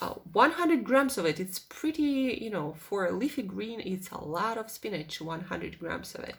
uh, 0.00 0.14
100 0.32 0.84
grams 0.84 1.18
of 1.18 1.26
it 1.26 1.38
it's 1.38 1.58
pretty 1.58 2.38
you 2.40 2.50
know 2.50 2.74
for 2.78 3.04
a 3.04 3.12
leafy 3.12 3.42
green 3.42 3.80
it's 3.80 4.10
a 4.10 4.24
lot 4.24 4.56
of 4.56 4.70
spinach 4.70 5.20
100 5.20 5.78
grams 5.78 6.14
of 6.14 6.24
it. 6.24 6.36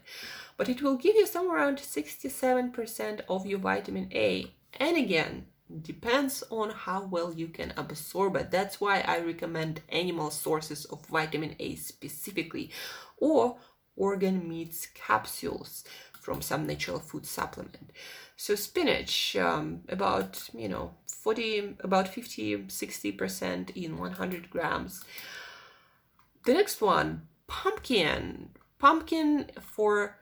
But 0.57 0.69
it 0.69 0.81
will 0.81 0.95
give 0.95 1.15
you 1.15 1.27
somewhere 1.27 1.57
around 1.57 1.77
67% 1.77 3.21
of 3.27 3.45
your 3.45 3.59
vitamin 3.59 4.09
a. 4.13 4.53
And 4.79 4.97
again 4.97 5.47
depends 5.81 6.43
on 6.49 6.69
how 6.69 7.05
well 7.05 7.33
you 7.33 7.47
can 7.47 7.73
absorb 7.77 8.35
it. 8.35 8.51
That's 8.51 8.79
why 8.81 9.01
i 9.01 9.19
recommend 9.19 9.81
animal 9.89 10.29
sources 10.31 10.85
of 10.85 11.05
vitamin 11.07 11.55
a 11.59 11.75
specifically 11.75 12.69
or 13.17 13.57
organ 13.95 14.47
meats 14.47 14.87
capsules 14.93 15.83
from 16.19 16.41
some 16.41 16.65
natural 16.65 16.99
food 16.99 17.25
supplement. 17.25 17.91
So 18.37 18.55
spinach 18.55 19.35
um, 19.35 19.81
about 19.89 20.49
you 20.53 20.69
know 20.69 20.95
40 21.07 21.77
about 21.79 22.07
50 22.07 22.65
60% 22.65 23.69
in 23.75 23.97
100 23.97 24.49
grams. 24.49 25.03
The 26.45 26.53
next 26.53 26.81
one 26.81 27.27
pumpkin. 27.47 28.49
Pumpkin 28.79 29.49
for 29.61 30.17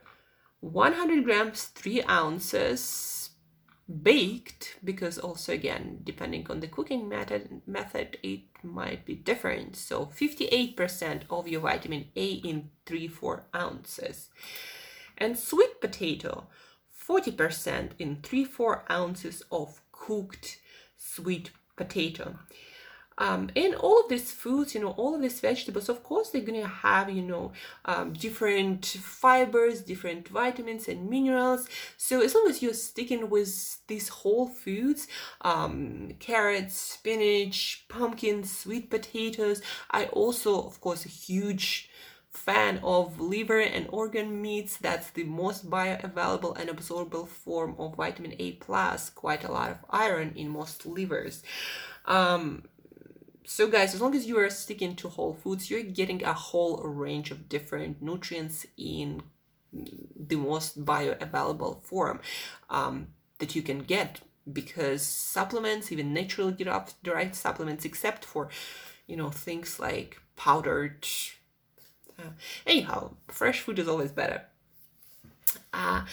100 0.60 1.24
grams 1.24 1.64
3 1.64 2.04
ounces 2.04 3.21
baked 3.92 4.78
because 4.84 5.18
also 5.18 5.54
again 5.54 6.00
depending 6.04 6.48
on 6.50 6.60
the 6.60 6.68
cooking 6.68 7.10
method 7.10 7.62
method 7.68 8.18
it 8.24 8.42
might 8.64 9.06
be 9.06 9.16
different. 9.16 9.76
So 9.76 10.06
58% 10.06 11.24
of 11.30 11.48
your 11.48 11.62
vitamin 11.62 12.06
a 12.16 12.26
in 12.34 12.70
3 12.86 13.08
4 13.08 13.44
ounces. 13.56 14.30
And 15.18 15.38
sweet 15.38 15.82
potato 15.82 16.48
40% 17.08 17.92
in 18.00 18.18
3 18.22 18.46
4 18.46 18.86
ounces 18.90 19.44
of 19.52 19.82
cooked 19.92 20.60
sweet 20.98 21.52
potato 21.76 22.38
um, 23.22 23.52
and 23.56 23.76
all 23.76 24.00
of 24.00 24.10
these 24.10 24.32
foods, 24.32 24.74
you 24.74 24.82
know, 24.82 24.96
all 24.98 25.14
of 25.14 25.22
these 25.22 25.40
vegetables, 25.40 25.90
of 25.90 26.02
course, 26.02 26.32
they're 26.32 26.42
going 26.42 26.60
to 26.60 26.68
have, 26.68 27.08
you 27.08 27.22
know, 27.22 27.52
um, 27.86 28.14
different 28.14 28.84
fibers, 28.84 29.82
different 29.82 30.28
vitamins 30.28 30.88
and 30.88 31.08
minerals. 31.08 31.70
So 31.98 32.22
as 32.22 32.34
long 32.34 32.48
as 32.50 32.64
you're 32.64 32.74
sticking 32.74 33.30
with 33.30 33.86
these 33.86 34.10
whole 34.10 34.48
foods, 34.48 35.08
um, 35.42 36.16
carrots, 36.18 36.76
spinach, 36.76 37.86
pumpkins, 37.90 38.58
sweet 38.58 38.90
potatoes, 38.90 39.62
I 39.92 40.06
also, 40.06 40.60
of 40.64 40.82
course, 40.82 41.06
a 41.06 41.10
huge 41.10 41.92
fan 42.32 42.80
of 42.82 43.20
liver 43.20 43.60
and 43.60 43.88
organ 43.92 44.42
meats 44.42 44.78
that's 44.78 45.12
the 45.12 45.26
most 45.26 45.70
bioavailable 45.70 46.58
and 46.58 46.70
absorbable 46.72 47.28
form 47.28 47.76
of 47.78 47.94
vitamin 47.98 48.34
a 48.40 48.54
plus 48.54 49.10
quite 49.10 49.44
a 49.44 49.52
lot 49.52 49.70
of 49.70 49.78
iron 49.90 50.32
in 50.38 50.48
most 50.48 50.86
livers 50.86 51.44
um, 52.06 52.64
so 53.46 53.68
guys, 53.68 53.94
as 53.94 54.02
long 54.02 54.16
as 54.16 54.26
you 54.26 54.38
are 54.38 54.50
sticking 54.50 54.96
to 54.98 55.10
whole 55.10 55.34
foods, 55.34 55.70
you're 55.70 55.84
getting 55.84 56.24
a 56.24 56.34
whole 56.34 56.78
range 56.84 57.32
of 57.32 57.50
different 57.50 58.02
nutrients 58.02 58.66
in 58.78 59.22
the 59.74 60.36
most 60.36 60.84
bioavailable 60.84 61.84
form 61.84 62.20
um, 62.70 63.08
that 63.40 63.56
you 63.56 63.62
can 63.62 63.80
get 63.80 64.22
because 64.52 65.02
supplements, 65.02 65.92
even 65.92 66.14
naturally 66.14 66.56
derived 67.04 67.36
supplements, 67.36 67.86
except 67.86 68.26
for, 68.26 68.50
you 69.08 69.16
know, 69.16 69.30
things 69.30 69.80
like 69.80 70.20
powdered. 70.36 71.08
Uh, 72.20 72.32
anyhow, 72.66 73.12
fresh 73.28 73.62
food 73.62 73.80
is 73.80 73.88
always 73.88 74.12
better. 74.12 74.44
Uh, 75.74 76.04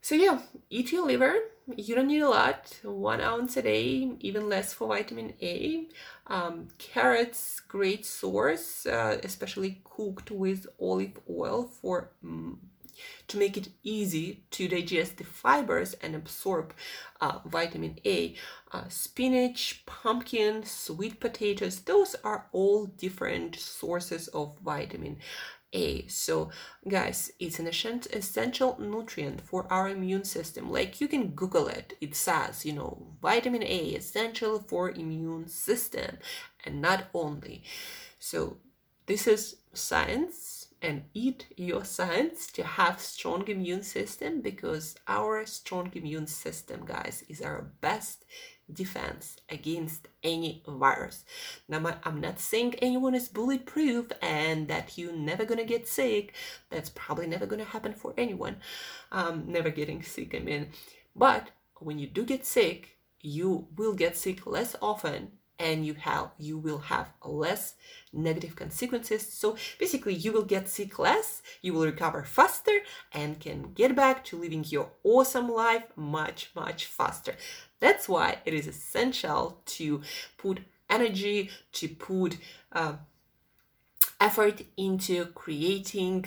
so 0.00 0.14
yeah, 0.14 0.40
eat 0.70 0.92
your 0.92 1.06
liver. 1.06 1.34
You 1.76 1.94
don't 1.94 2.08
need 2.08 2.20
a 2.20 2.28
lot, 2.28 2.80
one 2.82 3.20
ounce 3.20 3.56
a 3.56 3.62
day, 3.62 4.10
even 4.20 4.48
less 4.48 4.72
for 4.72 4.88
vitamin 4.88 5.34
A. 5.40 5.86
Um, 6.32 6.68
carrots, 6.78 7.60
great 7.60 8.06
source, 8.06 8.86
uh, 8.86 9.18
especially 9.22 9.82
cooked 9.84 10.30
with 10.30 10.66
olive 10.80 11.20
oil 11.28 11.64
for 11.64 12.12
mm, 12.24 12.56
to 13.28 13.36
make 13.36 13.58
it 13.58 13.68
easy 13.82 14.44
to 14.52 14.66
digest 14.66 15.18
the 15.18 15.24
fibers 15.24 15.92
and 16.00 16.14
absorb 16.14 16.72
uh, 17.20 17.40
vitamin 17.44 17.98
A. 18.06 18.34
Uh, 18.72 18.88
spinach, 18.88 19.84
pumpkin, 19.84 20.64
sweet 20.64 21.20
potatoes, 21.20 21.80
those 21.80 22.16
are 22.24 22.46
all 22.52 22.86
different 22.86 23.56
sources 23.56 24.28
of 24.28 24.56
vitamin 24.64 25.18
a. 25.72 26.06
So, 26.06 26.50
guys, 26.88 27.32
it's 27.38 27.58
an 27.58 27.66
essential 27.66 28.76
nutrient 28.80 29.40
for 29.40 29.66
our 29.70 29.88
immune 29.88 30.24
system. 30.24 30.70
Like 30.70 31.00
you 31.00 31.08
can 31.08 31.28
Google 31.30 31.68
it. 31.68 31.94
It 32.00 32.14
says, 32.14 32.64
you 32.64 32.72
know, 32.72 33.06
vitamin 33.20 33.62
A 33.62 33.78
essential 33.94 34.58
for 34.60 34.90
immune 34.90 35.48
system, 35.48 36.18
and 36.64 36.80
not 36.80 37.04
only. 37.14 37.62
So, 38.18 38.58
this 39.06 39.26
is 39.26 39.56
science 39.72 40.51
and 40.82 41.04
eat 41.14 41.46
your 41.56 41.84
science 41.84 42.48
to 42.48 42.64
have 42.64 43.00
strong 43.00 43.46
immune 43.48 43.84
system 43.84 44.40
because 44.40 44.96
our 45.06 45.46
strong 45.46 45.90
immune 45.94 46.26
system 46.26 46.84
guys 46.84 47.22
is 47.28 47.40
our 47.40 47.70
best 47.80 48.24
defense 48.72 49.36
against 49.48 50.08
any 50.24 50.62
virus. 50.66 51.24
Now, 51.68 51.98
I'm 52.04 52.20
not 52.20 52.40
saying 52.40 52.74
anyone 52.82 53.14
is 53.14 53.28
bulletproof 53.28 54.10
and 54.20 54.66
that 54.68 54.98
you're 54.98 55.12
never 55.12 55.44
gonna 55.44 55.64
get 55.64 55.86
sick. 55.86 56.34
That's 56.70 56.90
probably 56.90 57.28
never 57.28 57.46
gonna 57.46 57.64
happen 57.64 57.94
for 57.94 58.12
anyone. 58.18 58.56
Um, 59.12 59.44
never 59.46 59.70
getting 59.70 60.02
sick, 60.02 60.34
I 60.34 60.40
mean. 60.40 60.70
But 61.14 61.50
when 61.78 61.98
you 61.98 62.08
do 62.08 62.24
get 62.24 62.44
sick, 62.44 62.96
you 63.20 63.68
will 63.76 63.94
get 63.94 64.16
sick 64.16 64.46
less 64.46 64.74
often 64.82 65.32
and 65.58 65.86
you 65.86 65.94
have 65.94 66.30
you 66.38 66.58
will 66.58 66.78
have 66.78 67.12
less 67.24 67.74
negative 68.12 68.56
consequences. 68.56 69.26
So 69.32 69.56
basically 69.78 70.14
you 70.14 70.32
will 70.32 70.44
get 70.44 70.68
sick 70.68 70.98
less 70.98 71.42
you 71.60 71.72
will 71.72 71.84
recover 71.84 72.24
faster 72.24 72.78
and 73.12 73.38
can 73.40 73.72
get 73.74 73.94
back 73.94 74.24
to 74.26 74.38
living 74.38 74.64
your 74.68 74.90
awesome 75.04 75.48
life 75.50 75.84
much 75.96 76.50
much 76.54 76.86
faster. 76.86 77.36
That's 77.80 78.08
why 78.08 78.38
it 78.44 78.54
is 78.54 78.66
essential 78.66 79.60
to 79.66 80.02
put 80.36 80.60
energy 80.90 81.50
to 81.72 81.88
put 81.88 82.36
uh, 82.72 82.94
effort 84.20 84.62
into 84.76 85.26
creating 85.26 86.26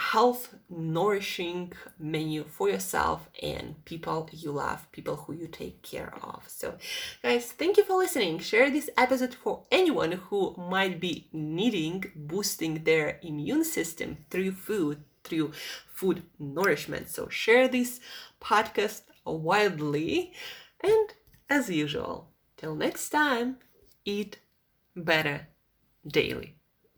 health 0.00 0.54
nourishing 0.70 1.72
menu 1.98 2.42
for 2.44 2.70
yourself 2.70 3.28
and 3.42 3.84
people 3.84 4.28
you 4.32 4.50
love 4.50 4.90
people 4.92 5.14
who 5.16 5.34
you 5.34 5.46
take 5.46 5.82
care 5.82 6.12
of. 6.22 6.42
So 6.46 6.76
guys 7.22 7.52
thank 7.52 7.76
you 7.76 7.84
for 7.84 7.98
listening. 7.98 8.38
Share 8.38 8.70
this 8.70 8.88
episode 8.96 9.34
for 9.34 9.64
anyone 9.70 10.12
who 10.12 10.54
might 10.56 11.00
be 11.00 11.28
needing 11.32 12.04
boosting 12.16 12.84
their 12.84 13.18
immune 13.22 13.64
system 13.64 14.16
through 14.30 14.52
food 14.52 15.04
through 15.22 15.52
food 15.92 16.22
nourishment. 16.38 17.10
So 17.10 17.28
share 17.28 17.68
this 17.68 18.00
podcast 18.40 19.02
widely. 19.26 20.32
And 20.80 21.12
as 21.50 21.68
usual 21.68 22.30
till 22.56 22.74
next 22.74 23.10
time 23.10 23.58
eat 24.04 24.38
better 24.96 25.48
daily 26.06 26.59